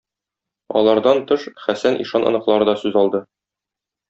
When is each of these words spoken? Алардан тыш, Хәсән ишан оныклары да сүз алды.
Алардан 0.79 1.21
тыш, 1.31 1.45
Хәсән 1.67 2.01
ишан 2.07 2.27
оныклары 2.31 2.69
да 2.71 2.75
сүз 2.85 2.99
алды. 3.05 3.23